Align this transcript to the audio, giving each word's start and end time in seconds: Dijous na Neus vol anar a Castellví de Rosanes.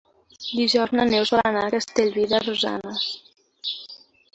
Dijous 0.45 0.93
na 1.01 1.05
Neus 1.11 1.33
vol 1.37 1.43
anar 1.51 1.67
a 1.67 1.75
Castellví 1.77 2.27
de 2.35 2.43
Rosanes. 2.49 3.09